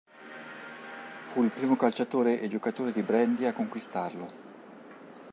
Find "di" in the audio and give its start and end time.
2.91-3.03